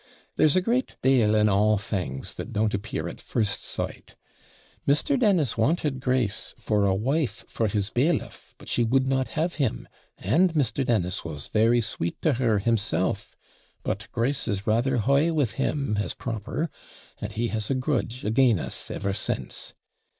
There's 0.35 0.55
a 0.55 0.63
great 0.63 0.95
deal 1.03 1.35
in 1.35 1.47
all 1.47 1.77
things, 1.77 2.33
that 2.33 2.51
don't 2.51 2.73
appear 2.73 3.07
at 3.07 3.21
first 3.21 3.63
sight. 3.63 4.15
Mr. 4.87 5.19
Dennis 5.19 5.59
wanted 5.59 5.99
Grace 5.99 6.55
for 6.57 6.85
a 6.87 6.95
wife 6.95 7.45
for 7.47 7.67
his 7.67 7.91
bailiff; 7.91 8.55
but 8.57 8.67
she 8.67 8.83
would 8.83 9.05
not 9.05 9.27
have 9.37 9.53
him; 9.61 9.87
and 10.17 10.55
Mr. 10.55 10.83
Dennis 10.83 11.23
was 11.23 11.49
very 11.49 11.81
sweet 11.81 12.19
to 12.23 12.33
her 12.33 12.57
himself 12.57 13.35
but 13.83 14.07
Grace 14.11 14.47
is 14.47 14.65
rather 14.65 14.97
high 14.97 15.29
with 15.29 15.51
him 15.61 15.97
as 15.97 16.15
proper, 16.15 16.71
and 17.19 17.33
he 17.33 17.49
has 17.49 17.69
a 17.69 17.75
grudge 17.75 18.25
AGAIN' 18.25 18.57
us 18.57 18.89
ever 18.89 19.13
since. 19.13 19.75